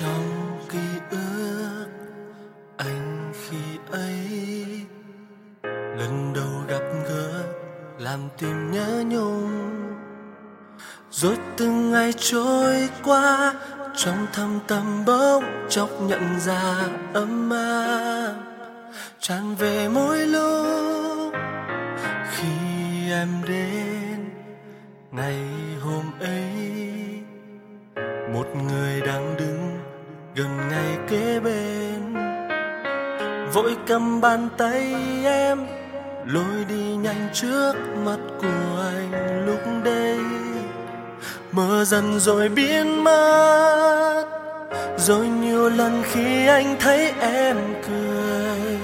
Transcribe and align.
trong 0.00 0.58
ký 0.70 0.78
ức, 1.10 1.86
anh 2.76 3.32
khi 3.32 3.78
ấy 3.90 4.30
lần 5.96 6.32
đầu 6.34 6.64
gặp 6.68 6.82
gỡ, 7.08 7.42
làm 7.98 8.20
tim 8.38 8.70
nhớ 8.72 9.04
nhung. 9.06 9.50
Rồi 11.10 11.36
từng 11.56 11.90
ngày 11.90 12.12
trôi 12.16 12.88
qua, 13.04 13.54
trong 13.96 14.26
thâm 14.32 14.58
tâm 14.66 15.04
bỗng 15.06 15.44
chốc 15.68 15.90
nhận 16.00 16.40
ra 16.40 16.74
ấm 17.14 17.50
áp, 17.50 18.34
tràn 19.20 19.54
về 19.54 19.88
mỗi 19.88 20.18
lúc 20.18 21.34
khi 22.30 22.48
em 23.10 23.28
đến. 23.48 24.30
Ngày 25.10 25.40
hôm 25.80 26.04
ấy 26.20 26.39
cầm 33.90 34.20
bàn 34.20 34.48
tay 34.58 34.94
em, 35.24 35.66
lôi 36.26 36.64
đi 36.68 36.96
nhanh 36.96 37.28
trước 37.32 37.72
mặt 38.04 38.18
của 38.40 38.82
anh 38.84 39.46
lúc 39.46 39.84
đây. 39.84 40.18
Mơ 41.52 41.84
dần 41.84 42.20
rồi 42.20 42.48
biến 42.48 43.04
mất, 43.04 44.24
rồi 44.96 45.26
nhiều 45.26 45.70
lần 45.70 46.02
khi 46.12 46.46
anh 46.46 46.76
thấy 46.80 47.12
em 47.20 47.56
cười. 47.88 48.78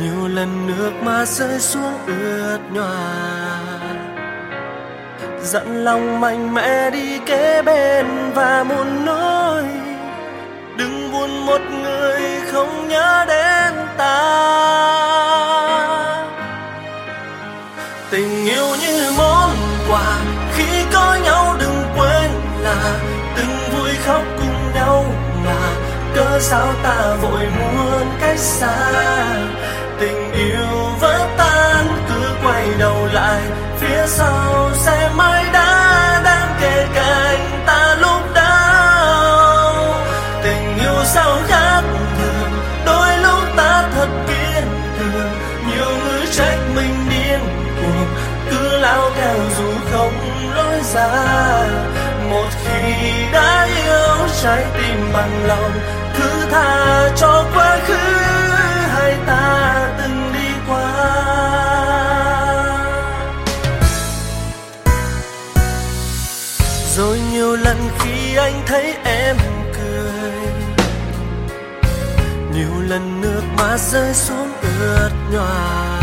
Nhiều 0.00 0.28
lần 0.28 0.66
nước 0.66 0.92
mắt 1.02 1.28
rơi 1.28 1.58
xuống 1.58 1.94
ướt 2.06 2.58
nhòa, 2.72 3.60
dặn 5.42 5.84
lòng 5.84 6.20
mạnh 6.20 6.54
mẽ 6.54 6.90
đi 6.90 7.18
kế 7.26 7.62
bên 7.62 8.06
và 8.34 8.64
muốn 8.64 9.04
nói 9.04 9.33
tình 18.24 18.44
yêu 18.44 18.66
như 18.80 19.12
món 19.16 19.56
quà. 19.90 20.18
Khi 20.56 20.84
có 20.92 21.18
nhau 21.24 21.56
đừng 21.60 21.82
quên 21.96 22.30
là 22.60 23.00
từng 23.36 23.58
vui 23.72 23.90
khóc 24.06 24.22
cùng 24.38 24.72
nhau 24.74 25.04
mà 25.44 25.68
cớ 26.14 26.38
sao 26.40 26.66
ta 26.82 27.16
vội 27.22 27.46
muốn 27.58 28.06
cách 28.20 28.38
xa. 28.38 28.76
Tình 30.00 30.32
yêu 30.32 30.66
vỡ 31.00 31.28
tan 31.38 31.86
cứ 32.08 32.20
quay 32.44 32.66
đầu 32.78 33.08
lại 33.12 33.42
phía 33.80 34.06
sau. 34.06 34.63
Trái 54.44 54.64
tim 54.74 55.12
bằng 55.12 55.46
lòng. 55.46 55.72
Thứ 56.14 56.30
tha 56.50 57.10
cho 57.16 57.44
quá 57.54 57.78
khứ, 57.86 57.94
hai 58.88 59.16
ta 59.26 59.74
từng 59.98 60.32
đi 60.34 60.48
qua. 60.68 61.14
Rồi 66.96 67.20
nhiều 67.32 67.56
lần 67.56 67.76
khi 67.98 68.36
anh 68.36 68.62
thấy 68.66 68.94
em 69.04 69.36
cười, 69.72 70.32
nhiều 72.54 72.88
lần 72.88 73.20
nước 73.20 73.42
mắt 73.58 73.78
rơi 73.80 74.14
xuống 74.14 74.52
ướt 74.80 75.10
nhòa 75.32 76.00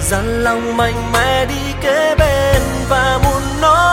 dằn 0.00 0.42
lòng 0.42 0.76
mạnh 0.76 1.12
mẽ 1.12 1.46
đi 1.46 1.72
kế 1.80 2.14
bên 2.18 2.62
và 2.88 3.18
muốn 3.24 3.42
nói 3.60 3.91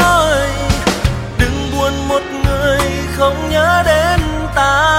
không 3.20 3.50
nhớ 3.50 3.84
đến 3.86 4.20
ta 4.56 4.96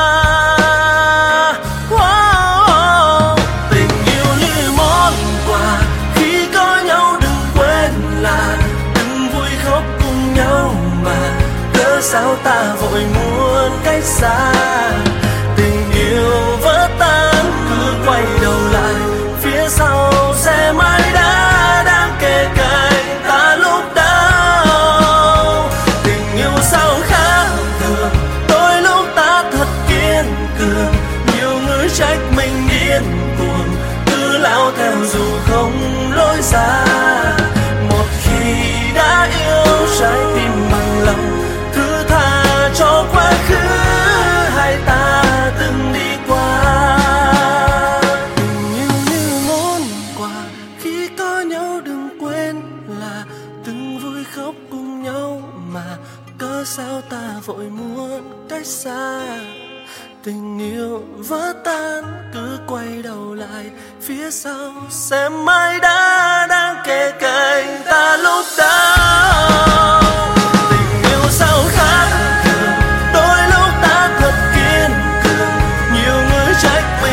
Wow. 1.91 3.37
tình 3.71 3.89
yêu 4.07 4.25
như 4.41 4.71
món 4.77 5.13
quà, 5.49 5.83
khi 6.15 6.47
có 6.55 6.81
nhau 6.87 7.17
đừng 7.23 7.41
quên 7.55 7.93
là 8.23 8.57
từng 8.95 9.29
vui 9.35 9.49
khóc 9.65 9.83
cùng 10.03 10.35
nhau 10.35 10.75
mà, 11.05 11.39
cớ 11.75 12.01
sao 12.01 12.37
ta 12.45 12.75
vội 12.81 13.05
muốn 13.15 13.71
cách 13.85 14.05
xa 14.05 14.53
dù 35.07 35.25
không 35.47 35.73
lối 36.13 36.43
ra, 36.43 36.85
một 37.91 38.07
khi 38.23 38.55
đã 38.95 39.31
yêu, 39.39 39.87
trái 39.99 40.21
tim 40.35 40.53
bằng 40.73 41.03
lòng 41.05 41.43
thứ 41.73 42.05
tha 42.09 42.71
cho 42.75 43.07
quá 43.13 43.33
khứ, 43.49 43.55
hai 44.57 44.79
ta 44.87 45.23
từng 45.59 45.93
đi 45.95 46.17
qua. 46.29 47.01
Tình 48.37 48.75
yêu 48.75 48.91
như 49.11 49.41
món 49.49 49.83
quà 50.19 50.43
khi 50.81 51.09
có 51.19 51.41
nhau 51.41 51.81
đừng 51.85 52.09
quên 52.21 52.63
là 53.01 53.25
từng 53.65 53.99
vui 53.99 54.25
khóc 54.35 54.55
cùng 54.71 55.03
nhau 55.03 55.43
mà, 55.73 55.97
cớ 56.39 56.65
sao 56.65 57.01
ta 57.11 57.41
vội 57.47 57.65
muốn 57.65 58.47
cách 58.49 58.67
xa? 58.67 59.21
Tình 60.25 60.59
yêu 60.59 61.03
vỡ 61.17 61.53
tan, 61.65 62.05
cứ 62.35 62.59
quay 62.67 63.03
đầu 63.03 63.35
lại, 63.35 63.71
phía 64.01 64.31
sau 64.31 64.73
xem 64.91 65.45
mai 65.45 65.81
đã 65.81 66.47
đang 66.51 66.77
kề 66.87 67.13
cạnh 67.21 67.83
ta 67.85 68.17
lúc 68.17 68.45
đó, 68.59 70.01
tình 70.71 71.11
yêu 71.13 71.31
sao 71.31 71.59
khác? 71.69 72.09
Thường 72.45 72.73
đôi 73.15 73.39
lúc 73.49 73.71
ta 73.83 74.11
thật 74.19 74.35
kiên 74.55 74.91
cường, 75.25 75.51
nhiều 75.95 76.15
người 76.15 76.55
trách 76.63 76.85
mình. 77.03 77.10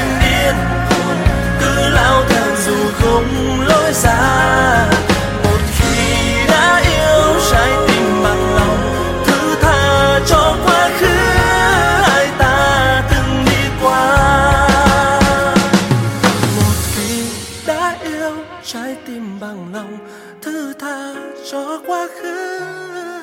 Trái 18.68 18.98
tim 19.06 19.40
bằng 19.40 19.74
lòng 19.74 19.98
thứ 20.42 20.74
tha 20.74 21.14
cho 21.52 21.82
quá 21.88 22.08
khứ 22.22 22.60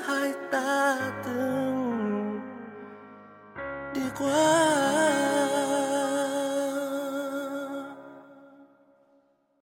hai 0.07 0.33
ta 0.53 0.99
từng 1.25 2.41
đi 3.95 4.01
qua. 4.19 4.84